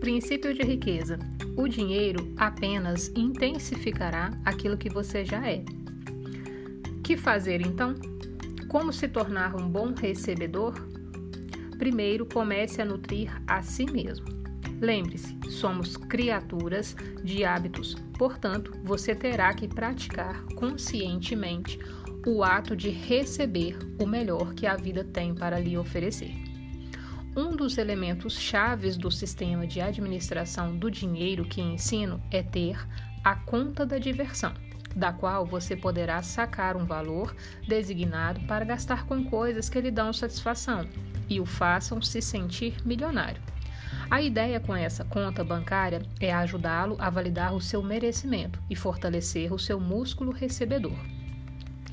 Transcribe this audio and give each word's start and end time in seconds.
Princípio 0.00 0.54
de 0.54 0.62
riqueza: 0.62 1.18
o 1.56 1.68
dinheiro 1.68 2.32
apenas 2.38 3.12
intensificará 3.14 4.30
aquilo 4.46 4.78
que 4.78 4.88
você 4.88 5.24
já 5.26 5.46
é. 5.46 5.62
Que 7.04 7.18
fazer 7.18 7.60
então? 7.60 7.94
Como 8.66 8.92
se 8.92 9.06
tornar 9.08 9.54
um 9.54 9.68
bom 9.68 9.92
recebedor? 9.92 10.74
Primeiro, 11.78 12.24
comece 12.24 12.80
a 12.80 12.84
nutrir 12.84 13.30
a 13.46 13.62
si 13.62 13.84
mesmo. 13.84 14.26
Lembre-se, 14.80 15.38
somos 15.50 15.98
criaturas 15.98 16.96
de 17.22 17.44
hábitos, 17.44 17.94
portanto, 18.16 18.72
você 18.82 19.14
terá 19.14 19.52
que 19.52 19.68
praticar 19.68 20.42
conscientemente 20.54 21.78
o 22.26 22.42
ato 22.42 22.74
de 22.74 22.88
receber 22.88 23.76
o 23.98 24.06
melhor 24.06 24.54
que 24.54 24.66
a 24.66 24.76
vida 24.76 25.04
tem 25.04 25.34
para 25.34 25.58
lhe 25.58 25.76
oferecer. 25.76 26.49
Um 27.36 27.54
dos 27.54 27.78
elementos 27.78 28.36
chaves 28.36 28.96
do 28.96 29.08
sistema 29.08 29.64
de 29.64 29.80
administração 29.80 30.76
do 30.76 30.90
dinheiro 30.90 31.44
que 31.44 31.60
ensino 31.60 32.20
é 32.28 32.42
ter 32.42 32.76
a 33.22 33.36
conta 33.36 33.86
da 33.86 33.98
diversão, 33.98 34.52
da 34.96 35.12
qual 35.12 35.46
você 35.46 35.76
poderá 35.76 36.20
sacar 36.22 36.76
um 36.76 36.84
valor 36.84 37.36
designado 37.68 38.40
para 38.48 38.64
gastar 38.64 39.06
com 39.06 39.24
coisas 39.24 39.68
que 39.68 39.80
lhe 39.80 39.92
dão 39.92 40.12
satisfação 40.12 40.84
e 41.28 41.40
o 41.40 41.46
façam 41.46 42.02
se 42.02 42.20
sentir 42.20 42.74
milionário. 42.84 43.40
A 44.10 44.20
ideia 44.20 44.58
com 44.58 44.74
essa 44.74 45.04
conta 45.04 45.44
bancária 45.44 46.02
é 46.18 46.32
ajudá-lo 46.32 46.96
a 46.98 47.08
validar 47.10 47.54
o 47.54 47.60
seu 47.60 47.80
merecimento 47.80 48.60
e 48.68 48.74
fortalecer 48.74 49.52
o 49.52 49.58
seu 49.58 49.78
músculo 49.78 50.32
recebedor. 50.32 50.98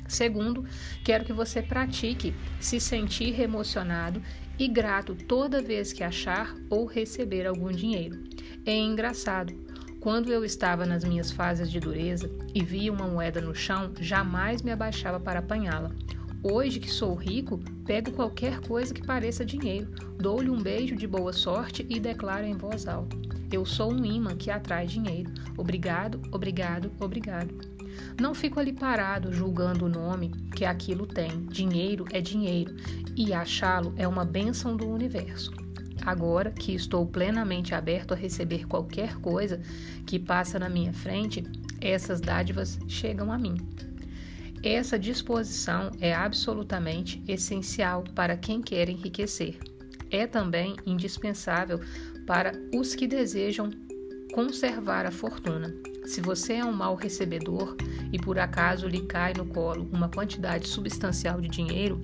Segundo, 0.08 0.64
quero 1.04 1.24
que 1.24 1.32
você 1.32 1.60
pratique 1.60 2.34
se 2.58 2.80
sentir 2.80 3.38
emocionado 3.38 4.22
e 4.58 4.66
grato 4.66 5.14
toda 5.14 5.62
vez 5.62 5.92
que 5.92 6.02
achar 6.02 6.56
ou 6.70 6.86
receber 6.86 7.46
algum 7.46 7.70
dinheiro. 7.70 8.18
É 8.66 8.74
engraçado. 8.74 9.54
Quando 10.00 10.32
eu 10.32 10.44
estava 10.44 10.86
nas 10.86 11.04
minhas 11.04 11.30
fases 11.30 11.70
de 11.70 11.78
dureza 11.78 12.30
e 12.54 12.64
via 12.64 12.92
uma 12.92 13.06
moeda 13.06 13.40
no 13.40 13.54
chão, 13.54 13.92
jamais 14.00 14.62
me 14.62 14.70
abaixava 14.70 15.20
para 15.20 15.40
apanhá-la. 15.40 15.92
Hoje 16.42 16.78
que 16.78 16.88
sou 16.88 17.14
rico, 17.14 17.58
pego 17.84 18.12
qualquer 18.12 18.60
coisa 18.60 18.94
que 18.94 19.04
pareça 19.04 19.44
dinheiro, 19.44 19.88
dou-lhe 20.16 20.48
um 20.48 20.62
beijo 20.62 20.94
de 20.94 21.06
boa 21.06 21.32
sorte 21.32 21.84
e 21.90 21.98
declaro 21.98 22.46
em 22.46 22.56
voz 22.56 22.86
alta: 22.86 23.16
Eu 23.50 23.66
sou 23.66 23.92
um 23.92 24.04
imã 24.04 24.36
que 24.36 24.50
atrai 24.50 24.86
dinheiro. 24.86 25.32
Obrigado, 25.56 26.20
obrigado, 26.30 26.92
obrigado. 27.00 27.77
Não 28.20 28.34
fico 28.34 28.58
ali 28.58 28.72
parado 28.72 29.32
julgando 29.32 29.86
o 29.86 29.88
nome 29.88 30.30
que 30.54 30.64
aquilo 30.64 31.06
tem. 31.06 31.46
Dinheiro 31.46 32.04
é 32.12 32.20
dinheiro 32.20 32.74
e 33.16 33.32
achá-lo 33.32 33.94
é 33.96 34.06
uma 34.06 34.24
bênção 34.24 34.76
do 34.76 34.88
universo. 34.88 35.52
Agora 36.04 36.50
que 36.50 36.74
estou 36.74 37.06
plenamente 37.06 37.74
aberto 37.74 38.12
a 38.12 38.16
receber 38.16 38.66
qualquer 38.66 39.16
coisa 39.16 39.60
que 40.06 40.18
passa 40.18 40.58
na 40.58 40.68
minha 40.68 40.92
frente, 40.92 41.44
essas 41.80 42.20
dádivas 42.20 42.78
chegam 42.88 43.32
a 43.32 43.38
mim. 43.38 43.56
Essa 44.62 44.98
disposição 44.98 45.90
é 46.00 46.14
absolutamente 46.14 47.22
essencial 47.28 48.02
para 48.14 48.36
quem 48.36 48.60
quer 48.60 48.88
enriquecer. 48.88 49.58
É 50.10 50.26
também 50.26 50.76
indispensável 50.86 51.80
para 52.26 52.52
os 52.74 52.94
que 52.94 53.06
desejam 53.06 53.70
conservar 54.32 55.06
a 55.06 55.10
fortuna. 55.10 55.74
Se 56.08 56.22
você 56.22 56.54
é 56.54 56.64
um 56.64 56.72
mau 56.72 56.94
recebedor 56.94 57.76
e 58.10 58.18
por 58.18 58.38
acaso 58.38 58.88
lhe 58.88 59.02
cai 59.02 59.34
no 59.34 59.44
colo 59.44 59.86
uma 59.92 60.08
quantidade 60.08 60.66
substancial 60.66 61.38
de 61.38 61.48
dinheiro, 61.48 62.02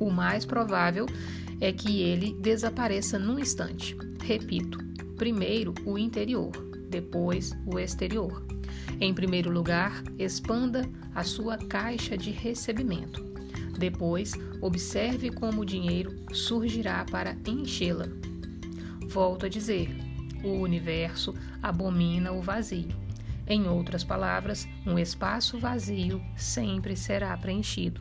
o 0.00 0.10
mais 0.10 0.44
provável 0.44 1.06
é 1.60 1.72
que 1.72 2.02
ele 2.02 2.36
desapareça 2.40 3.16
num 3.16 3.38
instante. 3.38 3.96
Repito, 4.20 4.78
primeiro 5.16 5.72
o 5.86 5.96
interior, 5.96 6.50
depois 6.90 7.52
o 7.64 7.78
exterior. 7.78 8.44
Em 9.00 9.14
primeiro 9.14 9.48
lugar, 9.48 10.02
expanda 10.18 10.84
a 11.14 11.22
sua 11.22 11.56
caixa 11.56 12.18
de 12.18 12.32
recebimento. 12.32 13.24
Depois, 13.78 14.32
observe 14.60 15.30
como 15.30 15.62
o 15.62 15.64
dinheiro 15.64 16.12
surgirá 16.32 17.06
para 17.08 17.36
enchê-la. 17.46 18.08
Volto 19.06 19.46
a 19.46 19.48
dizer: 19.48 19.88
o 20.42 20.48
universo 20.48 21.32
abomina 21.62 22.32
o 22.32 22.42
vazio. 22.42 23.03
Em 23.46 23.68
outras 23.68 24.02
palavras, 24.02 24.66
um 24.86 24.98
espaço 24.98 25.58
vazio 25.58 26.22
sempre 26.36 26.96
será 26.96 27.36
preenchido. 27.36 28.00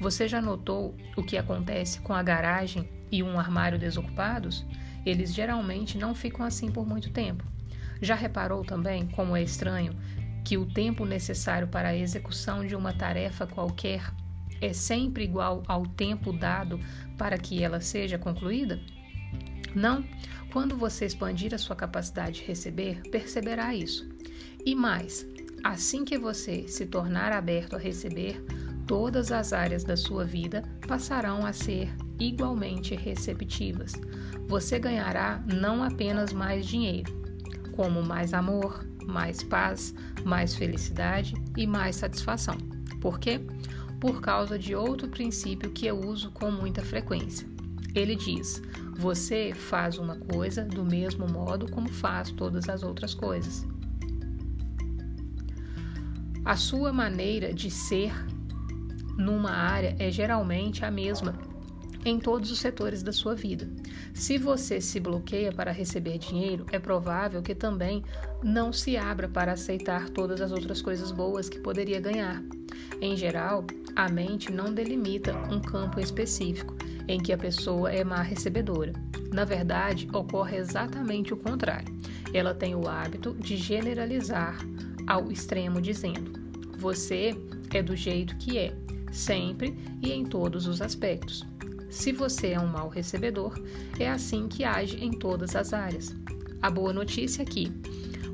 Você 0.00 0.26
já 0.26 0.42
notou 0.42 0.96
o 1.16 1.22
que 1.22 1.38
acontece 1.38 2.00
com 2.00 2.12
a 2.12 2.22
garagem 2.22 2.88
e 3.10 3.22
um 3.22 3.38
armário 3.38 3.78
desocupados? 3.78 4.66
Eles 5.06 5.32
geralmente 5.32 5.96
não 5.96 6.14
ficam 6.14 6.44
assim 6.44 6.70
por 6.70 6.86
muito 6.86 7.10
tempo. 7.10 7.44
Já 8.02 8.14
reparou 8.14 8.64
também 8.64 9.06
como 9.06 9.36
é 9.36 9.42
estranho 9.42 9.94
que 10.44 10.58
o 10.58 10.66
tempo 10.66 11.06
necessário 11.06 11.68
para 11.68 11.88
a 11.88 11.96
execução 11.96 12.66
de 12.66 12.74
uma 12.74 12.92
tarefa 12.92 13.46
qualquer 13.46 14.12
é 14.60 14.72
sempre 14.72 15.24
igual 15.24 15.62
ao 15.66 15.86
tempo 15.86 16.32
dado 16.32 16.80
para 17.16 17.38
que 17.38 17.62
ela 17.62 17.80
seja 17.80 18.18
concluída? 18.18 18.80
Não, 19.74 20.04
quando 20.52 20.76
você 20.76 21.04
expandir 21.04 21.54
a 21.54 21.58
sua 21.58 21.74
capacidade 21.74 22.40
de 22.40 22.46
receber, 22.46 23.02
perceberá 23.10 23.74
isso. 23.74 24.13
E 24.66 24.74
mais, 24.74 25.26
assim 25.62 26.04
que 26.04 26.16
você 26.16 26.66
se 26.68 26.86
tornar 26.86 27.32
aberto 27.32 27.76
a 27.76 27.78
receber, 27.78 28.42
todas 28.86 29.30
as 29.30 29.52
áreas 29.52 29.84
da 29.84 29.96
sua 29.96 30.24
vida 30.24 30.62
passarão 30.88 31.44
a 31.44 31.52
ser 31.52 31.94
igualmente 32.18 32.94
receptivas. 32.94 33.92
Você 34.48 34.78
ganhará 34.78 35.42
não 35.46 35.82
apenas 35.82 36.32
mais 36.32 36.66
dinheiro, 36.66 37.12
como 37.72 38.02
mais 38.02 38.32
amor, 38.32 38.86
mais 39.06 39.42
paz, 39.42 39.94
mais 40.24 40.54
felicidade 40.54 41.34
e 41.56 41.66
mais 41.66 41.96
satisfação. 41.96 42.56
Por 43.00 43.18
quê? 43.18 43.40
Por 44.00 44.20
causa 44.20 44.58
de 44.58 44.74
outro 44.74 45.08
princípio 45.08 45.70
que 45.70 45.86
eu 45.86 45.98
uso 46.00 46.30
com 46.30 46.50
muita 46.50 46.82
frequência. 46.82 47.46
Ele 47.94 48.16
diz: 48.16 48.62
você 48.96 49.52
faz 49.54 49.98
uma 49.98 50.16
coisa 50.16 50.64
do 50.64 50.84
mesmo 50.84 51.26
modo 51.30 51.70
como 51.70 51.88
faz 51.88 52.30
todas 52.30 52.68
as 52.68 52.82
outras 52.82 53.14
coisas. 53.14 53.66
A 56.44 56.56
sua 56.56 56.92
maneira 56.92 57.54
de 57.54 57.70
ser 57.70 58.12
numa 59.16 59.50
área 59.50 59.96
é 59.98 60.10
geralmente 60.10 60.84
a 60.84 60.90
mesma 60.90 61.38
em 62.04 62.18
todos 62.18 62.50
os 62.50 62.58
setores 62.58 63.02
da 63.02 63.12
sua 63.12 63.34
vida. 63.34 63.66
Se 64.12 64.36
você 64.36 64.78
se 64.78 65.00
bloqueia 65.00 65.50
para 65.50 65.72
receber 65.72 66.18
dinheiro, 66.18 66.66
é 66.70 66.78
provável 66.78 67.40
que 67.40 67.54
também 67.54 68.04
não 68.42 68.74
se 68.74 68.94
abra 68.94 69.26
para 69.26 69.52
aceitar 69.52 70.10
todas 70.10 70.42
as 70.42 70.52
outras 70.52 70.82
coisas 70.82 71.10
boas 71.10 71.48
que 71.48 71.58
poderia 71.58 71.98
ganhar. 71.98 72.42
Em 73.00 73.16
geral, 73.16 73.64
a 73.96 74.06
mente 74.10 74.52
não 74.52 74.74
delimita 74.74 75.34
um 75.50 75.60
campo 75.60 75.98
específico 75.98 76.76
em 77.08 77.18
que 77.18 77.32
a 77.32 77.38
pessoa 77.38 77.90
é 77.90 78.04
má 78.04 78.20
recebedora. 78.20 78.92
Na 79.32 79.46
verdade, 79.46 80.06
ocorre 80.12 80.58
exatamente 80.58 81.32
o 81.32 81.38
contrário. 81.38 81.92
Ela 82.34 82.54
tem 82.54 82.74
o 82.74 82.86
hábito 82.86 83.32
de 83.32 83.56
generalizar 83.56 84.58
ao 85.06 85.30
extremo, 85.30 85.80
dizendo: 85.80 86.32
Você 86.78 87.36
é 87.72 87.82
do 87.82 87.96
jeito 87.96 88.36
que 88.36 88.58
é, 88.58 88.74
sempre 89.12 89.76
e 90.02 90.12
em 90.12 90.24
todos 90.24 90.66
os 90.66 90.80
aspectos. 90.80 91.46
Se 91.88 92.12
você 92.12 92.48
é 92.48 92.60
um 92.60 92.66
mau 92.66 92.88
recebedor, 92.88 93.54
é 93.98 94.10
assim 94.10 94.48
que 94.48 94.64
age 94.64 94.96
em 95.02 95.12
todas 95.12 95.54
as 95.54 95.72
áreas. 95.72 96.14
A 96.60 96.68
boa 96.68 96.92
notícia 96.92 97.42
é 97.42 97.44
que, 97.44 97.72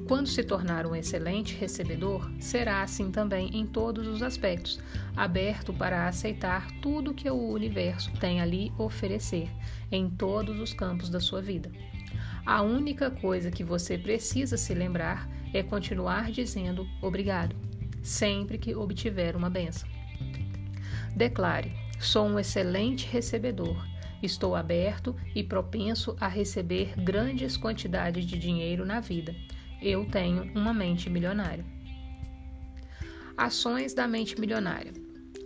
quando 0.08 0.28
se 0.28 0.42
tornar 0.42 0.86
um 0.86 0.97
excelente 0.97 1.54
recebedor, 1.56 2.31
será 2.41 2.82
assim 2.82 3.10
também 3.10 3.54
em 3.56 3.66
todos 3.66 4.08
os 4.08 4.22
aspectos, 4.22 4.81
aberto 5.14 5.72
para 5.72 6.08
aceitar 6.08 6.69
tudo 6.81 7.14
que 7.14 7.28
o 7.31 7.50
universo 7.50 8.10
tem 8.19 8.41
ali 8.41 8.73
oferecer, 8.78 9.49
em 9.93 10.08
todos 10.08 10.58
os 10.58 10.73
campos 10.73 11.11
da 11.11 11.20
sua 11.20 11.43
vida. 11.43 11.70
A 12.44 12.62
única 12.62 13.11
coisa 13.11 13.50
que 13.50 13.62
você 13.62 13.99
precisa 13.99 14.56
se 14.56 14.75
lembrar 14.75 15.28
é 15.52 15.62
continuar 15.62 16.31
dizendo 16.31 16.87
obrigado, 17.02 17.56
sempre 18.02 18.58
que 18.58 18.75
obtiver 18.75 19.37
uma 19.37 19.50
benção. 19.50 19.88
Declare: 21.17 21.73
sou 21.99 22.26
um 22.26 22.38
excelente 22.38 23.06
recebedor. 23.06 23.87
Estou 24.23 24.55
aberto 24.55 25.17
e 25.35 25.43
propenso 25.43 26.14
a 26.20 26.29
receber 26.29 26.94
grandes 26.97 27.56
quantidades 27.56 28.25
de 28.26 28.38
dinheiro 28.38 28.85
na 28.85 29.00
vida. 29.00 29.35
Eu 29.81 30.05
tenho 30.05 30.43
uma 30.55 30.75
mente 30.75 31.08
milionária. 31.08 31.64
Ações 33.37 33.94
da 33.94 34.06
mente 34.06 34.38
milionária. 34.38 34.93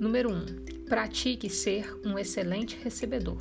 Número 0.00 0.28
1. 0.28 0.34
Um, 0.34 0.46
pratique 0.88 1.48
ser 1.48 1.88
um 2.04 2.18
excelente 2.18 2.76
recebedor. 2.82 3.38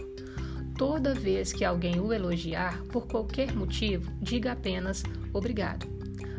Toda 0.77 1.15
vez 1.15 1.51
que 1.51 1.65
alguém 1.65 1.99
o 1.99 2.13
elogiar 2.13 2.83
por 2.91 3.07
qualquer 3.07 3.55
motivo, 3.55 4.11
diga 4.21 4.51
apenas 4.51 5.03
obrigado. 5.33 5.87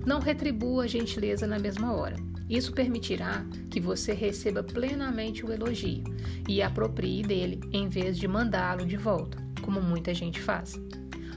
Não 0.07 0.21
retribua 0.21 0.85
a 0.85 0.87
gentileza 0.87 1.47
na 1.47 1.59
mesma 1.59 1.93
hora. 1.93 2.17
Isso 2.49 2.73
permitirá 2.73 3.45
que 3.71 3.81
você 3.81 4.13
receba 4.13 4.63
plenamente 4.63 5.47
o 5.47 5.53
elogio 5.53 6.05
e 6.47 6.61
aproprie 6.61 7.23
dele 7.23 7.59
em 7.73 7.89
vez 7.89 8.19
de 8.19 8.29
mandá-lo 8.29 8.85
de 8.85 8.99
volta, 8.99 9.39
como 9.63 9.81
muita 9.81 10.13
gente 10.13 10.41
faz. 10.41 10.79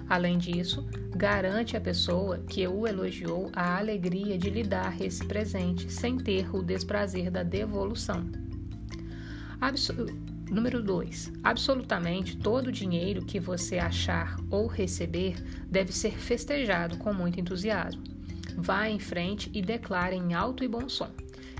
Além 0.10 0.38
disso, 0.38 0.86
garante 1.16 1.78
à 1.78 1.81
pessoa 1.81 2.40
que 2.40 2.68
o 2.68 2.86
elogiou 2.86 3.50
a 3.54 3.78
alegria 3.78 4.38
de 4.38 4.50
lhe 4.50 4.64
dar 4.64 5.02
esse 5.02 5.25
presente 5.25 5.92
sem 5.92 6.18
ter 6.18 6.54
o 6.54 6.62
desprazer 6.62 7.31
da 7.31 7.44
devolução. 7.44 8.25
Número 10.50 10.81
2. 10.81 11.34
Absolutamente 11.44 12.38
todo 12.38 12.68
o 12.68 12.72
dinheiro 12.72 13.25
que 13.25 13.40
você 13.40 13.78
achar 13.78 14.38
ou 14.50 14.68
receber 14.68 15.36
deve 15.70 15.92
ser 15.92 16.12
festejado 16.12 16.98
com 16.98 17.13
muito 17.13 17.40
entusiasmo. 17.40 18.17
Vá 18.57 18.89
em 18.89 19.00
frente 19.00 19.51
e 19.54 19.62
declare 19.62 20.15
em 20.15 20.33
alto 20.33 20.63
e 20.63 20.68
bom 20.68 20.89
som. 20.89 21.12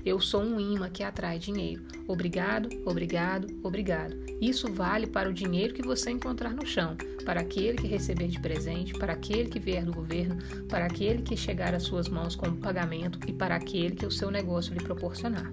Eu 0.04 0.20
sou 0.20 0.42
um 0.42 0.58
imã 0.58 0.90
que 0.90 1.04
atrai 1.04 1.38
dinheiro. 1.38 1.82
Obrigado, 2.08 2.68
obrigado, 2.84 3.46
obrigado. 3.62 4.16
Isso 4.40 4.72
vale 4.72 5.06
para 5.06 5.28
o 5.28 5.32
dinheiro 5.32 5.74
que 5.74 5.82
você 5.82 6.10
encontrar 6.10 6.54
no 6.54 6.66
chão, 6.66 6.96
para 7.24 7.40
aquele 7.40 7.78
que 7.78 7.86
receber 7.86 8.28
de 8.28 8.40
presente, 8.40 8.94
para 8.94 9.12
aquele 9.12 9.48
que 9.48 9.60
vier 9.60 9.84
do 9.84 9.92
governo, 9.92 10.38
para 10.68 10.86
aquele 10.86 11.22
que 11.22 11.36
chegar 11.36 11.74
às 11.74 11.84
suas 11.84 12.08
mãos 12.08 12.34
como 12.34 12.56
pagamento 12.56 13.18
e 13.28 13.32
para 13.32 13.54
aquele 13.54 13.94
que 13.94 14.06
o 14.06 14.10
seu 14.10 14.30
negócio 14.30 14.74
lhe 14.74 14.82
proporcionar. 14.82 15.52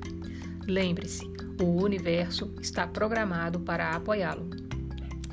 Lembre-se, 0.68 1.25
o 1.62 1.83
universo 1.83 2.51
está 2.59 2.88
programado 2.88 3.59
para 3.59 3.91
apoiá-lo. 3.91 4.50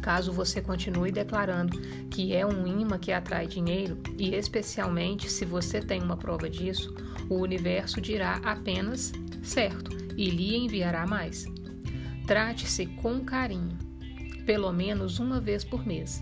Caso 0.03 0.33
você 0.33 0.61
continue 0.61 1.13
declarando 1.13 1.81
que 2.11 2.35
é 2.35 2.45
um 2.45 2.67
imã 2.67 2.99
que 2.99 3.13
atrai 3.13 3.47
dinheiro, 3.47 3.97
e 4.19 4.35
especialmente 4.35 5.31
se 5.31 5.45
você 5.45 5.81
tem 5.81 6.03
uma 6.03 6.17
prova 6.17 6.51
disso, 6.51 6.93
o 7.31 7.37
universo 7.37 8.01
dirá 8.01 8.41
apenas 8.45 9.13
certo 9.45 9.97
e 10.17 10.29
lhe 10.29 10.57
enviará 10.57 11.07
mais. 11.07 11.47
Trate-se 12.27 12.87
com 12.87 13.25
carinho, 13.25 13.79
pelo 14.45 14.73
menos 14.73 15.21
uma 15.21 15.41
vez 15.41 15.63
por 15.63 15.87
mês. 15.87 16.21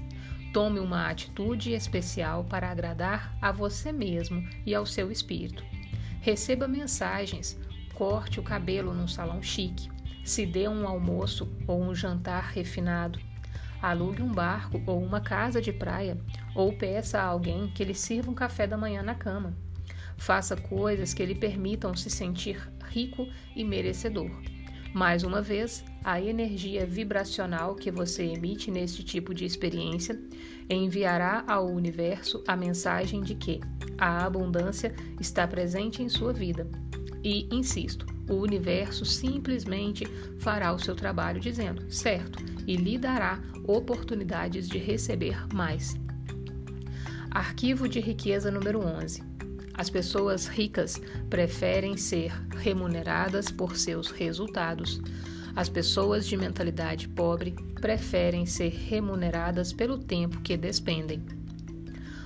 Tome 0.53 0.79
uma 0.79 1.09
atitude 1.09 1.73
especial 1.73 2.45
para 2.45 2.71
agradar 2.71 3.35
a 3.41 3.51
você 3.51 3.93
mesmo 3.93 4.47
e 4.67 4.75
ao 4.75 4.85
seu 4.85 5.11
espírito. 5.11 5.65
Receba 6.21 6.69
mensagens, 6.69 7.59
corte 7.95 8.39
o 8.41 8.43
cabelo 8.43 8.93
num 8.93 9.09
salão 9.09 9.43
chique, 9.43 9.89
se 10.23 10.45
dê 10.45 10.69
um 10.69 10.87
almoço 10.87 11.49
ou 11.67 11.83
um 11.83 11.95
jantar 11.95 12.51
refinado 12.53 13.19
alugue 13.83 14.23
um 14.23 14.33
barco 14.33 14.81
ou 14.87 15.03
uma 15.03 15.21
casa 15.21 15.61
de 15.61 15.73
praia, 15.73 16.19
ou 16.55 16.73
peça 16.73 17.19
a 17.19 17.25
alguém 17.25 17.69
que 17.69 17.85
lhe 17.85 17.95
sirva 17.95 18.31
um 18.31 18.35
café 18.35 18.67
da 18.67 18.77
manhã 18.77 19.03
na 19.03 19.15
cama. 19.15 19.55
Faça 20.17 20.57
coisas 20.57 21.15
que 21.15 21.25
lhe 21.25 21.35
permitam 21.35 21.95
se 21.95 22.11
sentir 22.11 22.71
rico 22.89 23.27
e 23.57 23.65
merecedor. 23.65 24.31
Mais 24.93 25.23
uma 25.23 25.41
vez, 25.41 25.85
a 26.03 26.21
energia 26.21 26.85
vibracional 26.85 27.77
que 27.77 27.91
você 27.91 28.25
emite 28.25 28.71
neste 28.71 29.05
tipo 29.05 29.33
de 29.33 29.45
experiência 29.45 30.21
enviará 30.69 31.45
ao 31.47 31.71
universo 31.71 32.43
a 32.47 32.57
mensagem 32.57 33.21
de 33.23 33.37
que 33.37 33.61
a 33.97 34.25
abundância 34.25 34.95
está 35.21 35.47
presente 35.47 36.03
em 36.03 36.09
sua 36.09 36.33
vida. 36.33 36.69
E, 37.23 37.49
insisto, 37.55 38.05
o 38.29 38.35
universo 38.35 39.05
simplesmente 39.05 40.07
fará 40.39 40.73
o 40.73 40.79
seu 40.79 40.97
trabalho 40.97 41.41
dizendo, 41.41 41.91
certo, 41.93 42.43
e 42.67 42.77
lhe 42.77 42.99
dará 42.99 43.41
oportunidades 43.67 44.69
de 44.69 44.79
receber 44.79 45.47
mais. 45.53 45.97
Arquivo 47.31 47.89
de 47.89 48.01
riqueza 48.01 48.51
número 48.51 48.81
11. 48.81 49.23
As 49.75 49.89
pessoas 49.89 50.47
ricas 50.47 51.01
preferem 51.31 51.97
ser 51.97 52.33
remuneradas 52.57 53.51
por 53.51 53.77
seus 53.77 54.11
resultados. 54.11 55.01
As 55.55 55.69
pessoas 55.69 56.27
de 56.27 56.37
mentalidade 56.37 57.09
pobre 57.09 57.55
preferem 57.81 58.47
ser 58.47 58.71
remuneradas 58.71 59.73
pelo 59.73 59.99
tempo 59.99 60.41
que 60.41 60.57
despendem. 60.57 61.23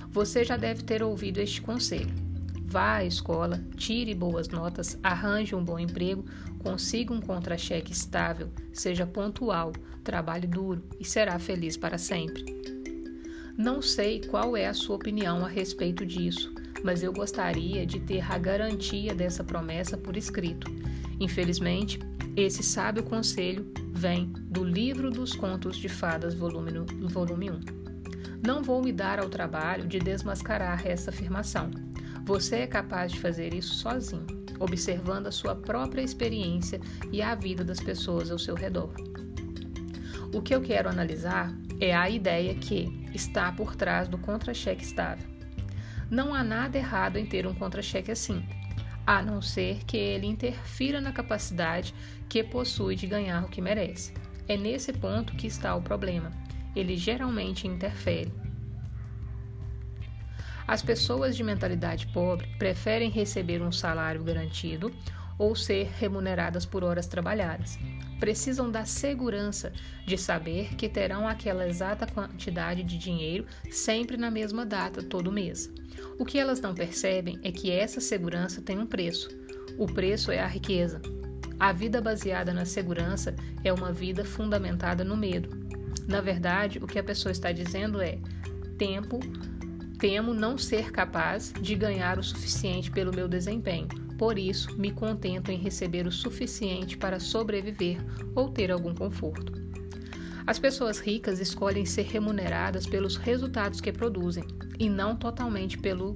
Você 0.09 0.43
já 0.43 0.57
deve 0.57 0.83
ter 0.83 1.03
ouvido 1.03 1.39
este 1.39 1.61
conselho. 1.61 2.13
Vá 2.65 2.95
à 2.95 3.05
escola, 3.05 3.63
tire 3.77 4.13
boas 4.13 4.49
notas, 4.49 4.97
arranje 5.03 5.55
um 5.55 5.63
bom 5.63 5.79
emprego, 5.79 6.25
consiga 6.65 7.13
um 7.13 7.21
contra-cheque 7.21 7.91
estável, 7.91 8.49
seja 8.73 9.05
pontual, 9.05 9.71
trabalhe 10.03 10.47
duro 10.47 10.83
e 10.99 11.05
será 11.05 11.37
feliz 11.37 11.77
para 11.77 11.99
sempre. 11.99 12.43
Não 13.55 13.83
sei 13.83 14.19
qual 14.21 14.57
é 14.57 14.65
a 14.65 14.73
sua 14.73 14.95
opinião 14.95 15.45
a 15.45 15.47
respeito 15.47 16.03
disso, 16.03 16.51
mas 16.83 17.03
eu 17.03 17.13
gostaria 17.13 17.85
de 17.85 17.99
ter 17.99 18.19
a 18.31 18.39
garantia 18.39 19.13
dessa 19.13 19.43
promessa 19.43 19.95
por 19.95 20.17
escrito. 20.17 20.65
Infelizmente, 21.19 21.99
esse 22.35 22.63
sábio 22.63 23.03
conselho 23.03 23.71
vem 23.93 24.25
do 24.49 24.63
Livro 24.63 25.11
dos 25.11 25.35
Contos 25.35 25.77
de 25.77 25.87
Fadas, 25.87 26.33
volume, 26.33 26.71
volume 27.07 27.51
1. 27.51 27.59
Não 28.43 28.63
vou 28.63 28.81
me 28.81 28.91
dar 28.91 29.19
ao 29.19 29.29
trabalho 29.29 29.87
de 29.87 29.99
desmascarar 29.99 30.85
essa 30.87 31.11
afirmação 31.11 31.69
você 32.25 32.55
é 32.55 32.67
capaz 32.67 33.11
de 33.11 33.19
fazer 33.19 33.53
isso 33.53 33.75
sozinho, 33.75 34.25
observando 34.59 35.27
a 35.27 35.31
sua 35.31 35.55
própria 35.55 36.01
experiência 36.01 36.79
e 37.11 37.21
a 37.21 37.35
vida 37.35 37.63
das 37.63 37.79
pessoas 37.79 38.31
ao 38.31 38.39
seu 38.39 38.55
redor. 38.55 38.93
O 40.33 40.41
que 40.41 40.53
eu 40.53 40.61
quero 40.61 40.89
analisar 40.89 41.53
é 41.79 41.95
a 41.95 42.09
ideia 42.09 42.53
que 42.55 43.09
está 43.13 43.51
por 43.51 43.75
trás 43.75 44.07
do 44.07 44.17
contra-cheque 44.17 44.83
estável. 44.83 45.27
Não 46.09 46.33
há 46.33 46.43
nada 46.43 46.77
errado 46.77 47.17
em 47.17 47.25
ter 47.25 47.47
um 47.47 47.53
contra-cheque 47.53 48.11
assim, 48.11 48.45
a 49.05 49.21
não 49.21 49.41
ser 49.41 49.83
que 49.85 49.97
ele 49.97 50.27
interfira 50.27 50.99
na 50.99 51.11
capacidade 51.11 51.93
que 52.27 52.43
possui 52.43 52.95
de 52.95 53.07
ganhar 53.07 53.43
o 53.43 53.49
que 53.49 53.61
merece. 53.61 54.13
É 54.47 54.57
nesse 54.57 54.93
ponto 54.93 55.35
que 55.35 55.47
está 55.47 55.75
o 55.75 55.81
problema. 55.81 56.31
Ele 56.75 56.97
geralmente 56.97 57.67
interfere. 57.67 58.31
As 60.67 60.81
pessoas 60.81 61.35
de 61.35 61.43
mentalidade 61.43 62.07
pobre 62.07 62.47
preferem 62.57 63.09
receber 63.09 63.61
um 63.61 63.71
salário 63.71 64.23
garantido 64.23 64.91
ou 65.37 65.55
ser 65.55 65.91
remuneradas 65.99 66.65
por 66.65 66.83
horas 66.83 67.07
trabalhadas. 67.07 67.77
Precisam 68.19 68.71
da 68.71 68.85
segurança 68.85 69.71
de 70.05 70.17
saber 70.17 70.75
que 70.75 70.89
terão 70.89 71.27
aquela 71.27 71.67
exata 71.67 72.07
quantidade 72.07 72.83
de 72.83 72.97
dinheiro 72.97 73.45
sempre 73.69 74.17
na 74.17 74.31
mesma 74.31 74.65
data 74.65 75.03
todo 75.03 75.31
mês. 75.31 75.69
O 76.17 76.25
que 76.25 76.39
elas 76.39 76.61
não 76.61 76.73
percebem 76.73 77.39
é 77.43 77.51
que 77.51 77.69
essa 77.69 77.99
segurança 77.99 78.61
tem 78.61 78.79
um 78.79 78.87
preço. 78.87 79.29
O 79.77 79.85
preço 79.85 80.31
é 80.31 80.39
a 80.39 80.47
riqueza. 80.47 81.01
A 81.59 81.71
vida 81.71 82.01
baseada 82.01 82.53
na 82.53 82.65
segurança 82.65 83.35
é 83.63 83.71
uma 83.71 83.91
vida 83.91 84.23
fundamentada 84.23 85.03
no 85.03 85.15
medo. 85.15 85.49
Na 86.07 86.21
verdade, 86.21 86.79
o 86.79 86.87
que 86.87 86.99
a 86.99 87.03
pessoa 87.03 87.31
está 87.31 87.51
dizendo 87.51 88.01
é: 88.01 88.17
tempo 88.77 89.19
Temo 89.97 90.33
não 90.33 90.57
ser 90.57 90.91
capaz 90.91 91.53
de 91.53 91.73
ganhar 91.73 92.19
o 92.19 92.23
suficiente 92.23 92.91
pelo 92.91 93.15
meu 93.15 93.29
desempenho, 93.29 93.87
por 94.17 94.37
isso 94.37 94.77
me 94.77 94.91
contento 94.91 95.51
em 95.51 95.57
receber 95.57 96.05
o 96.05 96.11
suficiente 96.11 96.97
para 96.97 97.19
sobreviver 97.19 97.97
ou 98.35 98.49
ter 98.49 98.71
algum 98.71 98.93
conforto. 98.93 99.53
As 100.45 100.59
pessoas 100.59 100.99
ricas 100.99 101.39
escolhem 101.39 101.85
ser 101.85 102.03
remuneradas 102.03 102.85
pelos 102.85 103.15
resultados 103.15 103.79
que 103.79 103.91
produzem 103.91 104.43
e 104.77 104.89
não 104.89 105.15
totalmente 105.15 105.77
pelo 105.77 106.13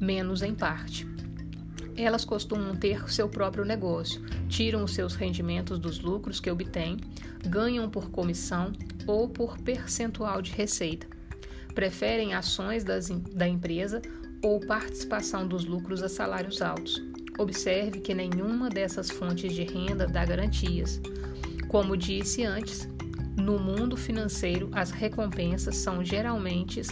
menos 0.00 0.42
em 0.42 0.54
parte. 0.54 1.06
Elas 1.96 2.24
costumam 2.24 2.74
ter 2.74 3.10
seu 3.12 3.28
próprio 3.28 3.66
negócio, 3.66 4.24
tiram 4.48 4.82
os 4.82 4.94
seus 4.94 5.14
rendimentos 5.14 5.78
dos 5.78 6.00
lucros 6.00 6.40
que 6.40 6.50
obtêm, 6.50 6.96
ganham 7.46 7.90
por 7.90 8.10
comissão 8.10 8.72
ou 9.06 9.28
por 9.28 9.58
percentual 9.58 10.40
de 10.40 10.52
receita 10.52 11.19
preferem 11.74 12.34
ações 12.34 12.84
das, 12.84 13.08
da 13.08 13.48
empresa 13.48 14.02
ou 14.42 14.60
participação 14.60 15.46
dos 15.46 15.64
lucros 15.64 16.02
a 16.02 16.08
salários 16.08 16.62
altos. 16.62 17.02
Observe 17.38 18.00
que 18.00 18.14
nenhuma 18.14 18.68
dessas 18.68 19.10
fontes 19.10 19.52
de 19.52 19.64
renda 19.64 20.06
dá 20.06 20.24
garantias. 20.24 21.00
Como 21.68 21.96
disse 21.96 22.44
antes, 22.44 22.88
no 23.36 23.58
mundo 23.58 23.96
financeiro 23.96 24.68
as 24.72 24.90
recompensas 24.90 25.76
são 25.76 26.04
geralmente, 26.04 26.82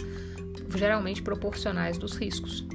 geralmente 0.75 1.21
proporcionais 1.21 1.97
dos 1.97 2.15
riscos. 2.15 2.65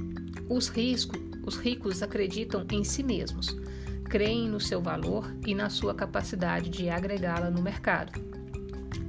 Os, 0.47 0.67
riscos. 0.67 1.19
os 1.45 1.57
ricos 1.57 2.03
acreditam 2.03 2.65
em 2.71 2.83
si 2.83 3.03
mesmos, 3.03 3.57
creem 4.05 4.47
no 4.47 4.59
seu 4.59 4.81
valor 4.81 5.33
e 5.45 5.55
na 5.55 5.69
sua 5.69 5.93
capacidade 5.93 6.69
de 6.69 6.89
agregá-la 6.89 7.49
no 7.49 7.61
mercado. 7.61 8.13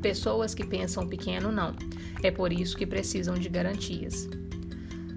Pessoas 0.01 0.55
que 0.55 0.65
pensam 0.65 1.07
pequeno 1.07 1.53
não. 1.53 1.75
É 2.23 2.31
por 2.31 2.53
isso 2.53 2.77
que 2.77 2.87
precisam 2.87 3.35
de 3.35 3.49
garantias. 3.49 4.29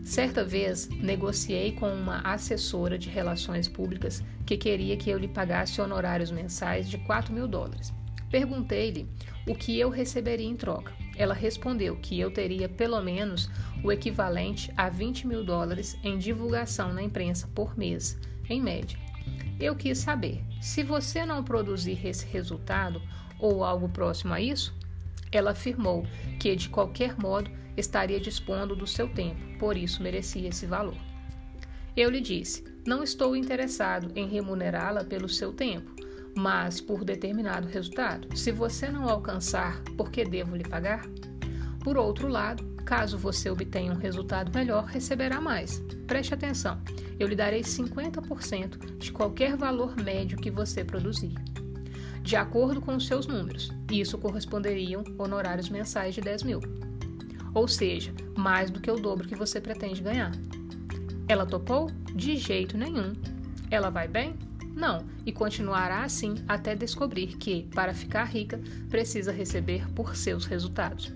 Certa 0.04 0.44
vez, 0.44 0.90
negociei 0.90 1.74
com 1.74 1.94
uma 1.94 2.20
assessora 2.22 2.98
de 2.98 3.10
relações 3.10 3.68
públicas 3.68 4.24
que 4.46 4.58
queria 4.58 4.98
que 4.98 5.10
eu 5.10 5.20
lhe 5.20 5.28
pagasse 5.28 5.80
honorários 5.80 6.32
mensais 6.32 6.90
de 6.90 6.98
4 6.98 7.32
mil 7.32 7.48
dólares. 7.48 7.94
Perguntei-lhe 8.32 9.08
o 9.48 9.56
que 9.56 9.80
eu 9.80 9.90
receberia 9.90 10.48
em 10.48 10.56
troca. 10.56 10.94
Ela 11.16 11.34
respondeu 11.34 11.96
que 11.98 12.20
eu 12.20 12.32
teria 12.32 12.68
pelo 12.68 13.02
menos 13.02 13.50
o 13.84 13.92
equivalente 13.92 14.72
a 14.78 14.90
20 14.90 15.28
mil 15.28 15.44
dólares 15.44 15.98
em 16.04 16.18
divulgação 16.18 16.94
na 16.94 17.04
imprensa 17.04 17.48
por 17.54 17.78
mês, 17.78 18.18
em 18.50 18.62
média. 18.62 18.98
Eu 19.60 19.76
quis 19.76 19.98
saber: 19.98 20.44
se 20.62 20.84
você 20.84 21.26
não 21.26 21.44
produzir 21.44 22.06
esse 22.06 22.26
resultado 22.26 23.02
ou 23.40 23.64
algo 23.64 23.90
próximo 23.90 24.34
a 24.34 24.42
isso, 24.42 24.76
Ela 25.32 25.52
afirmou 25.52 26.06
que, 26.40 26.56
de 26.56 26.70
qualquer 26.70 27.18
modo, 27.18 27.52
estaria 27.78 28.20
dispondo 28.20 28.76
do 28.76 28.88
seu 28.88 29.08
tempo, 29.08 29.40
por 29.58 29.78
isso 29.78 30.02
merecia 30.04 30.50
esse 30.50 30.66
valor. 30.66 30.98
Eu 31.96 32.10
lhe 32.10 32.22
disse: 32.22 32.64
não 32.86 33.04
estou 33.04 33.36
interessado 33.36 34.12
em 34.16 34.28
remunerá-la 34.28 35.04
pelo 35.04 35.30
seu 35.30 35.54
tempo, 35.54 35.94
mas 36.36 36.80
por 36.80 37.04
determinado 37.04 37.68
resultado. 37.68 38.36
Se 38.38 38.52
você 38.52 38.90
não 38.90 39.08
alcançar, 39.08 39.82
por 39.98 40.10
que 40.10 40.24
devo 40.24 40.56
lhe 40.56 40.64
pagar? 40.64 41.06
Por 41.84 41.98
outro 41.98 42.28
lado, 42.28 42.64
caso 42.86 43.18
você 43.18 43.50
obtenha 43.50 43.92
um 43.92 43.98
resultado 43.98 44.52
melhor, 44.54 44.86
receberá 44.86 45.40
mais. 45.40 45.80
Preste 46.08 46.34
atenção, 46.34 46.82
eu 47.20 47.28
lhe 47.28 47.36
darei 47.36 47.62
50% 47.62 48.98
de 48.98 49.12
qualquer 49.12 49.56
valor 49.56 49.96
médio 49.96 50.38
que 50.38 50.50
você 50.50 50.84
produzir. 50.84 51.34
De 52.22 52.36
acordo 52.36 52.82
com 52.82 52.96
os 52.96 53.08
seus 53.08 53.26
números, 53.26 53.72
isso 53.92 54.18
corresponderiam 54.18 55.04
honorários 55.18 55.70
mensais 55.70 56.14
de 56.14 56.22
10 56.22 56.44
mil. 56.44 56.60
Ou 57.54 57.68
seja, 57.68 58.14
mais 58.38 58.70
do 58.70 58.80
que 58.80 58.92
o 58.92 59.00
dobro 59.00 59.28
que 59.28 59.36
você 59.36 59.60
pretende 59.60 60.02
ganhar. 60.02 60.32
Ela 61.28 61.46
topou? 61.46 61.90
De 62.14 62.38
jeito 62.38 62.78
nenhum. 62.78 63.14
Ela 63.72 63.90
vai 63.90 64.08
bem? 64.08 64.36
Não, 64.76 65.06
e 65.26 65.32
continuará 65.32 66.04
assim 66.04 66.36
até 66.48 66.76
descobrir 66.76 67.38
que, 67.38 67.68
para 67.74 67.94
ficar 67.94 68.24
rica, 68.26 68.60
precisa 68.90 69.32
receber 69.32 69.88
por 69.94 70.16
seus 70.16 70.46
resultados. 70.46 71.12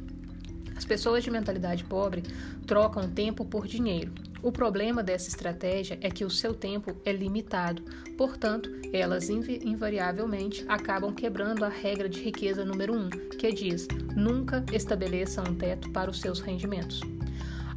As 0.75 0.86
pessoas 0.86 1.24
de 1.24 1.32
mentalidade 1.32 1.84
pobre 1.84 2.24
trocam 2.65 3.10
tempo 3.10 3.46
por 3.46 3.68
dinheiro. 3.68 4.12
O 4.42 4.51
problema 4.51 5.01
dessa 5.01 5.30
estratégia 5.30 5.98
é 6.01 6.10
que 6.10 6.25
o 6.25 6.30
seu 6.30 6.53
tempo 6.53 6.96
é 7.06 7.13
limitado, 7.13 7.82
portanto, 8.18 8.70
elas 8.92 9.30
invariavelmente 9.30 10.65
acabam 10.68 11.13
quebrando 11.13 11.63
a 11.63 11.70
regra 11.70 12.10
de 12.10 12.22
riqueza 12.22 12.65
número 12.65 12.94
1, 12.94 12.98
um, 12.98 13.10
que 13.10 13.51
diz: 13.53 13.88
nunca 14.15 14.63
estabeleça 14.74 15.42
um 15.42 15.56
teto 15.56 15.89
para 15.92 16.12
os 16.12 16.20
seus 16.20 16.42
rendimentos. 16.42 17.00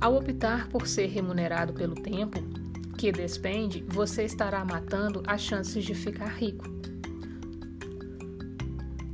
Ao 0.00 0.15
optar 0.17 0.69
por 0.69 0.87
ser 0.87 1.07
remunerado 1.07 1.73
pelo 1.73 1.95
tempo, 1.95 2.43
que 2.99 3.12
despende, 3.12 3.85
você 3.88 4.25
estará 4.25 4.65
matando 4.65 5.23
as 5.26 5.41
chances 5.41 5.85
de 5.85 5.95
ficar 5.95 6.29
rico. 6.29 6.75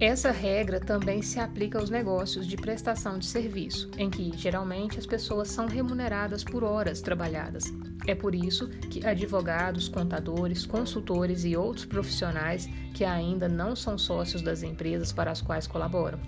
Essa 0.02 0.32
regra 0.32 0.80
também 0.80 1.22
se 1.22 1.38
aplica 1.38 1.78
aos 1.78 1.88
negócios 1.88 2.44
de 2.44 2.56
prestação 2.56 3.20
de 3.20 3.24
serviço, 3.24 3.88
em 3.96 4.10
que 4.10 4.36
geralmente 4.36 4.98
as 4.98 5.06
pessoas 5.06 5.46
são 5.46 5.68
remuneradas 5.68 6.42
por 6.42 6.64
horas 6.64 7.00
trabalhadas. 7.00 7.72
É 8.04 8.12
por 8.12 8.34
isso 8.34 8.68
que 8.90 9.06
advogados, 9.06 9.88
contadores, 9.88 10.66
consultores 10.66 11.44
e 11.44 11.56
outros 11.56 11.86
profissionais 11.86 12.68
que 12.92 13.04
ainda 13.04 13.48
não 13.48 13.76
são 13.76 13.96
sócios 13.96 14.42
das 14.42 14.64
empresas 14.64 15.12
para 15.12 15.30
as 15.30 15.40
quais 15.40 15.68
colaboram 15.68 16.18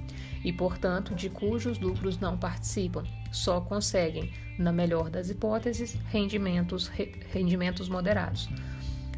e, 0.44 0.52
portanto, 0.52 1.12
de 1.12 1.28
cujos 1.28 1.80
lucros 1.80 2.20
não 2.20 2.38
participam, 2.38 3.02
só 3.32 3.60
conseguem, 3.60 4.32
na 4.56 4.70
melhor 4.70 5.10
das 5.10 5.30
hipóteses, 5.30 5.94
rendimentos, 6.12 6.86
rendimentos 7.32 7.88
moderados. 7.88 8.48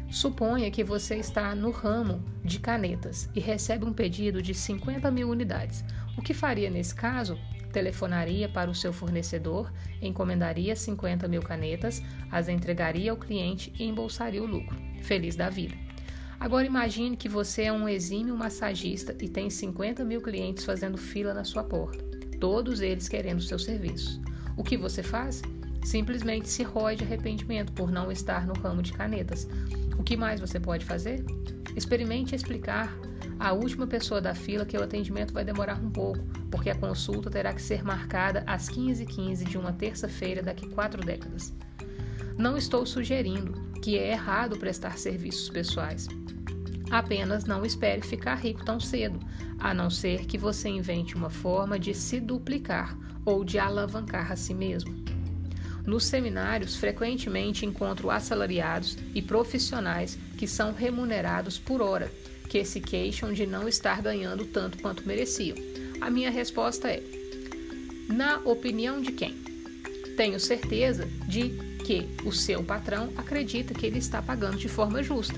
Suponha 0.09 0.71
que 0.71 0.83
você 0.83 1.15
está 1.15 1.53
no 1.53 1.69
ramo 1.69 2.23
de 2.43 2.59
canetas 2.59 3.29
e 3.35 3.39
recebe 3.39 3.85
um 3.85 3.91
pedido 3.91 4.41
de 4.41 4.53
50 4.53 5.11
mil 5.11 5.29
unidades. 5.29 5.83
O 6.17 6.21
que 6.21 6.33
faria 6.33 6.69
nesse 6.69 6.95
caso? 6.95 7.37
Telefonaria 7.73 8.47
para 8.47 8.71
o 8.71 8.75
seu 8.75 8.93
fornecedor, 8.93 9.71
encomendaria 10.01 10.75
50 10.75 11.27
mil 11.27 11.41
canetas, 11.41 12.01
as 12.31 12.47
entregaria 12.47 13.11
ao 13.11 13.17
cliente 13.17 13.73
e 13.77 13.83
embolsaria 13.83 14.41
o 14.41 14.47
lucro. 14.47 14.77
Feliz 15.01 15.35
da 15.35 15.49
vida. 15.49 15.75
Agora 16.39 16.65
imagine 16.65 17.17
que 17.17 17.27
você 17.27 17.63
é 17.63 17.73
um 17.73 17.89
exímio 17.89 18.35
massagista 18.35 19.15
e 19.19 19.27
tem 19.27 19.49
50 19.49 20.05
mil 20.05 20.21
clientes 20.21 20.63
fazendo 20.63 20.97
fila 20.97 21.33
na 21.33 21.43
sua 21.43 21.63
porta, 21.63 22.03
todos 22.39 22.79
eles 22.79 23.09
querendo 23.09 23.41
seu 23.41 23.59
serviço. 23.59 24.21
O 24.55 24.63
que 24.63 24.77
você 24.77 25.03
faz? 25.03 25.41
Simplesmente 25.87 26.49
se 26.49 26.63
rói 26.63 26.97
de 26.97 27.05
arrependimento 27.05 27.71
por 27.71 27.89
não 27.89 28.11
estar 28.11 28.45
no 28.45 28.53
ramo 28.55 28.81
de 28.81 28.91
canetas. 28.91 29.47
O 29.97 30.03
que 30.03 30.17
mais 30.17 30.37
você 30.37 30.59
pode 30.59 30.83
fazer? 30.83 31.23
Experimente 31.77 32.35
explicar 32.35 32.93
à 33.39 33.53
última 33.53 33.87
pessoa 33.87 34.19
da 34.19 34.35
fila 34.35 34.65
que 34.65 34.77
o 34.77 34.83
atendimento 34.83 35.33
vai 35.33 35.45
demorar 35.45 35.81
um 35.81 35.89
pouco, 35.89 36.19
porque 36.51 36.69
a 36.69 36.75
consulta 36.75 37.29
terá 37.29 37.53
que 37.53 37.61
ser 37.61 37.85
marcada 37.85 38.43
às 38.45 38.67
15h15 38.69 39.05
15 39.07 39.45
de 39.45 39.57
uma 39.57 39.71
terça-feira 39.71 40.43
daqui 40.43 40.67
quatro 40.67 41.01
décadas. 41.01 41.53
Não 42.37 42.57
estou 42.57 42.85
sugerindo 42.85 43.53
que 43.81 43.97
é 43.97 44.11
errado 44.11 44.57
prestar 44.57 44.97
serviços 44.97 45.47
pessoais. 45.47 46.09
Apenas 46.91 47.45
não 47.45 47.65
espere 47.65 48.01
ficar 48.01 48.35
rico 48.35 48.65
tão 48.65 48.77
cedo, 48.77 49.21
a 49.57 49.73
não 49.73 49.89
ser 49.89 50.25
que 50.25 50.37
você 50.37 50.67
invente 50.67 51.15
uma 51.15 51.29
forma 51.29 51.79
de 51.79 51.93
se 51.93 52.19
duplicar 52.19 52.97
ou 53.23 53.45
de 53.45 53.57
alavancar 53.57 54.33
a 54.33 54.35
si 54.35 54.53
mesmo. 54.53 55.16
Nos 55.87 56.03
seminários, 56.03 56.75
frequentemente 56.75 57.65
encontro 57.65 58.11
assalariados 58.11 58.97
e 59.15 59.21
profissionais 59.21 60.19
que 60.37 60.45
são 60.45 60.73
remunerados 60.73 61.57
por 61.57 61.81
hora, 61.81 62.11
que 62.49 62.65
se 62.65 62.81
queixam 62.81 63.31
de 63.31 63.47
não 63.47 63.69
estar 63.69 64.01
ganhando 64.01 64.45
tanto 64.45 64.79
quanto 64.79 65.07
mereciam. 65.07 65.55
A 66.01 66.09
minha 66.09 66.29
resposta 66.29 66.89
é: 66.89 67.01
na 68.09 68.39
opinião 68.39 69.01
de 69.01 69.13
quem? 69.13 69.37
Tenho 70.17 70.41
certeza 70.41 71.07
de 71.25 71.51
que 71.85 72.05
o 72.25 72.33
seu 72.33 72.61
patrão 72.61 73.13
acredita 73.15 73.73
que 73.73 73.85
ele 73.85 73.99
está 73.99 74.21
pagando 74.21 74.57
de 74.57 74.67
forma 74.67 75.01
justa. 75.01 75.35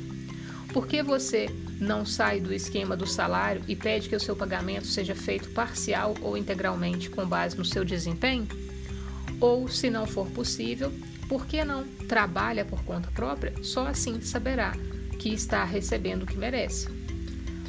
Por 0.74 0.88
que 0.88 1.04
você 1.04 1.46
não 1.80 2.08
sai 2.08 2.40
do 2.40 2.52
esquema 2.52 2.98
do 2.98 3.06
salário 3.06 3.64
e 3.68 3.76
pede 3.76 4.10
que 4.10 4.16
o 4.16 4.20
seu 4.20 4.36
pagamento 4.36 4.88
seja 4.88 5.14
feito 5.14 5.50
parcial 5.50 6.16
ou 6.22 6.36
integralmente 6.36 7.08
com 7.08 7.24
base 7.24 7.56
no 7.56 7.66
seu 7.66 7.86
desempenho? 7.86 8.48
Ou, 9.40 9.68
se 9.68 9.90
não 9.90 10.06
for 10.06 10.28
possível, 10.28 10.92
por 11.28 11.46
que 11.46 11.64
não 11.64 11.88
trabalha 12.08 12.66
por 12.66 12.84
conta 12.84 13.10
própria? 13.12 13.54
Só 13.64 13.88
assim 13.88 14.20
saberá 14.22 14.74
que 15.20 15.30
está 15.30 15.64
recebendo 15.64 16.24
o 16.24 16.26
que 16.26 16.38
merece. 16.38 16.90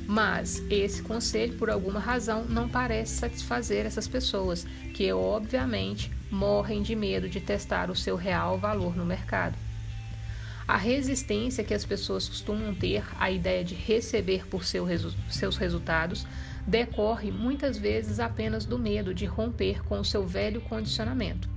Mas 0.07 0.61
esse 0.69 1.03
conselho, 1.03 1.57
por 1.57 1.71
alguma 1.71 2.01
razão, 2.01 2.45
não 2.45 2.69
parece 2.69 3.15
satisfazer 3.15 3.87
essas 3.87 4.09
pessoas, 4.09 4.67
que 4.95 5.13
obviamente 5.13 6.11
morrem 6.31 6.83
de 6.83 6.97
medo 6.97 7.29
de 7.29 7.41
testar 7.41 7.91
o 7.91 7.97
seu 7.97 8.17
real 8.17 8.59
valor 8.59 8.97
no 8.97 9.05
mercado. 9.05 9.57
A 10.67 10.77
resistência 10.77 11.65
que 11.65 11.75
as 11.75 11.85
pessoas 11.85 12.29
costumam 12.29 12.75
ter 12.75 13.05
à 13.19 13.31
ideia 13.31 13.65
de 13.65 13.75
receber 13.75 14.47
por 14.47 14.65
seu 14.65 14.85
resu 14.85 15.13
seus 15.29 15.57
resultados 15.57 16.27
decorre 16.67 17.31
muitas 17.31 17.77
vezes 17.77 18.21
apenas 18.21 18.65
do 18.65 18.79
medo 18.79 19.13
de 19.13 19.27
romper 19.27 19.83
com 19.85 20.01
o 20.01 20.05
seu 20.05 20.27
velho 20.27 20.61
condicionamento. 20.61 21.49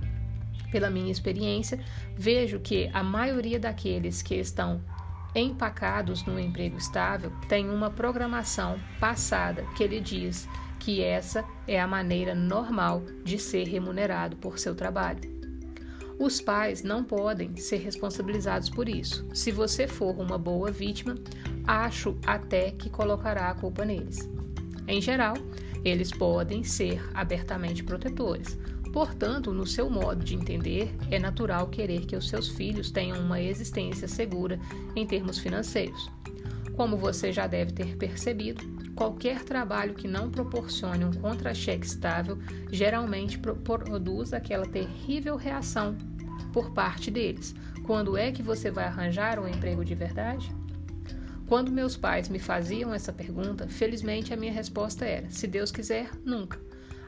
Pela 0.74 0.90
minha 0.90 1.12
experiência, 1.12 1.78
vejo 2.16 2.58
que 2.58 2.90
a 2.92 3.00
maioria 3.00 3.60
daqueles 3.60 4.22
que 4.22 4.34
estão 4.34 4.82
empacados 5.32 6.24
no 6.24 6.36
emprego 6.36 6.76
estável 6.76 7.30
tem 7.48 7.70
uma 7.70 7.90
programação 7.90 8.76
passada 8.98 9.64
que 9.76 9.86
lhe 9.86 10.00
diz 10.00 10.48
que 10.80 11.00
essa 11.00 11.44
é 11.68 11.80
a 11.80 11.86
maneira 11.86 12.34
normal 12.34 13.04
de 13.22 13.38
ser 13.38 13.68
remunerado 13.68 14.34
por 14.34 14.58
seu 14.58 14.74
trabalho. 14.74 15.20
Os 16.18 16.40
pais 16.40 16.82
não 16.82 17.04
podem 17.04 17.56
ser 17.56 17.76
responsabilizados 17.76 18.68
por 18.68 18.88
isso. 18.88 19.24
Se 19.32 19.52
você 19.52 19.86
for 19.86 20.18
uma 20.18 20.36
boa 20.36 20.72
vítima, 20.72 21.14
acho 21.68 22.18
até 22.26 22.72
que 22.72 22.90
colocará 22.90 23.48
a 23.48 23.54
culpa 23.54 23.84
neles. 23.84 24.28
Em 24.88 25.00
geral, 25.00 25.34
eles 25.84 26.10
podem 26.10 26.64
ser 26.64 27.00
abertamente 27.14 27.84
protetores, 27.84 28.58
Portanto, 28.94 29.52
no 29.52 29.66
seu 29.66 29.90
modo 29.90 30.22
de 30.24 30.36
entender, 30.36 30.94
é 31.10 31.18
natural 31.18 31.66
querer 31.66 32.06
que 32.06 32.14
os 32.14 32.28
seus 32.28 32.50
filhos 32.50 32.92
tenham 32.92 33.18
uma 33.18 33.42
existência 33.42 34.06
segura 34.06 34.56
em 34.94 35.04
termos 35.04 35.36
financeiros. 35.36 36.08
Como 36.76 36.96
você 36.96 37.32
já 37.32 37.48
deve 37.48 37.72
ter 37.72 37.96
percebido, 37.96 38.62
qualquer 38.94 39.42
trabalho 39.42 39.94
que 39.94 40.06
não 40.06 40.30
proporcione 40.30 41.04
um 41.04 41.12
contra-cheque 41.12 41.84
estável 41.84 42.38
geralmente 42.70 43.36
produz 43.36 44.32
aquela 44.32 44.64
terrível 44.64 45.34
reação 45.34 45.98
por 46.52 46.70
parte 46.70 47.10
deles. 47.10 47.52
Quando 47.84 48.16
é 48.16 48.30
que 48.30 48.44
você 48.44 48.70
vai 48.70 48.84
arranjar 48.84 49.40
um 49.40 49.48
emprego 49.48 49.84
de 49.84 49.96
verdade? 49.96 50.54
Quando 51.48 51.72
meus 51.72 51.96
pais 51.96 52.28
me 52.28 52.38
faziam 52.38 52.94
essa 52.94 53.12
pergunta, 53.12 53.66
felizmente 53.66 54.32
a 54.32 54.36
minha 54.36 54.52
resposta 54.52 55.04
era: 55.04 55.28
se 55.30 55.48
Deus 55.48 55.72
quiser, 55.72 56.12
nunca. 56.24 56.60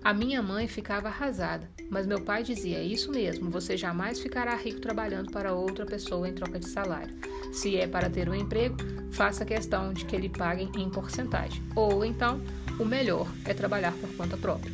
A 0.07 0.15
minha 0.15 0.41
mãe 0.41 0.69
ficava 0.69 1.09
arrasada, 1.09 1.69
mas 1.91 2.07
meu 2.07 2.21
pai 2.21 2.43
dizia: 2.43 2.83
Isso 2.83 3.11
mesmo, 3.11 3.51
você 3.51 3.77
jamais 3.77 4.21
ficará 4.21 4.55
rico 4.55 4.81
trabalhando 4.81 5.31
para 5.31 5.53
outra 5.53 5.87
pessoa 5.87 6.29
em 6.29 6.33
troca 6.33 6.59
de 6.59 6.69
salário. 6.69 7.15
Se 7.53 7.77
é 7.77 7.87
para 7.87 8.11
ter 8.11 8.29
um 8.29 8.35
emprego, 8.35 8.77
faça 9.11 9.45
questão 9.45 9.93
de 9.93 10.05
que 10.05 10.17
lhe 10.17 10.29
paguem 10.29 10.71
em 10.77 10.91
porcentagem. 10.91 11.63
Ou 11.75 12.05
então, 12.05 12.41
o 12.79 12.85
melhor 12.85 13.27
é 13.45 13.55
trabalhar 13.55 13.93
por 13.93 14.09
conta 14.17 14.37
própria. 14.37 14.73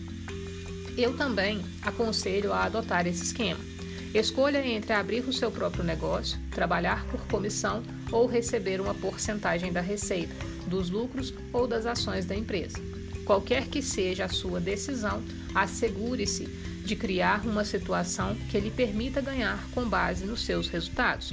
Eu 0.96 1.16
também 1.16 1.62
aconselho 1.82 2.52
a 2.52 2.64
adotar 2.64 3.06
esse 3.06 3.22
esquema. 3.22 3.60
Escolha 4.14 4.66
entre 4.66 4.92
abrir 4.92 5.26
o 5.26 5.32
seu 5.32 5.50
próprio 5.50 5.82
negócio, 5.82 6.38
trabalhar 6.50 7.06
por 7.06 7.20
comissão 7.28 7.82
ou 8.10 8.26
receber 8.26 8.78
uma 8.78 8.94
porcentagem 8.94 9.72
da 9.72 9.80
receita, 9.80 10.34
dos 10.66 10.90
lucros 10.90 11.32
ou 11.50 11.66
das 11.66 11.86
ações 11.86 12.26
da 12.26 12.36
empresa. 12.36 12.78
Qualquer 13.24 13.68
que 13.68 13.80
seja 13.80 14.26
a 14.26 14.28
sua 14.28 14.60
decisão, 14.60 15.22
assegure-se 15.54 16.46
de 16.84 16.96
criar 16.96 17.44
uma 17.46 17.64
situação 17.64 18.34
que 18.50 18.58
lhe 18.58 18.70
permita 18.70 19.20
ganhar 19.20 19.62
com 19.72 19.88
base 19.88 20.24
nos 20.24 20.44
seus 20.44 20.68
resultados. 20.68 21.32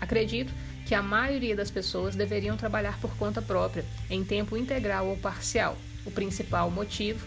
Acredito 0.00 0.52
que 0.86 0.94
a 0.94 1.02
maioria 1.02 1.54
das 1.54 1.70
pessoas 1.70 2.16
deveriam 2.16 2.56
trabalhar 2.56 2.98
por 3.00 3.16
conta 3.16 3.40
própria, 3.40 3.84
em 4.10 4.24
tempo 4.24 4.56
integral 4.56 5.06
ou 5.06 5.16
parcial. 5.16 5.76
O 6.04 6.10
principal 6.10 6.70
motivo 6.70 7.24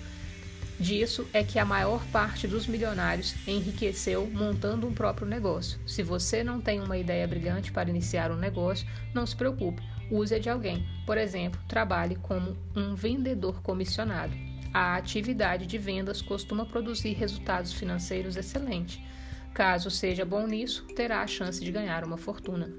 disso 0.79 1.25
é 1.31 1.43
que 1.43 1.57
a 1.57 1.63
maior 1.65 2.03
parte 2.07 2.47
dos 2.47 2.67
milionários 2.67 3.33
enriqueceu 3.47 4.29
montando 4.31 4.85
um 4.85 4.93
próprio 4.93 5.25
negócio. 5.25 5.79
Se 5.87 6.03
você 6.03 6.43
não 6.43 6.59
tem 6.59 6.81
uma 6.81 6.97
ideia 6.97 7.25
brilhante 7.25 7.71
para 7.71 7.89
iniciar 7.89 8.29
um 8.31 8.35
negócio, 8.35 8.85
não 9.13 9.25
se 9.25 9.35
preocupe, 9.35 9.81
use 10.11 10.37
de 10.39 10.49
alguém. 10.49 10.85
Por 11.05 11.17
exemplo, 11.17 11.59
trabalhe 11.67 12.15
como 12.15 12.57
um 12.75 12.93
vendedor 12.93 13.61
comissionado. 13.61 14.33
A 14.77 14.97
atividade 14.97 15.65
de 15.65 15.77
vendas 15.77 16.21
costuma 16.21 16.65
produzir 16.65 17.13
resultados 17.13 17.71
financeiros 17.71 18.35
excelentes. 18.35 19.01
Caso 19.53 19.89
seja 19.89 20.25
bom 20.25 20.45
nisso, 20.45 20.85
terá 20.97 21.21
a 21.21 21.27
chance 21.27 21.63
de 21.63 21.71
ganhar 21.71 22.03
uma 22.03 22.17
fortuna. 22.17 22.73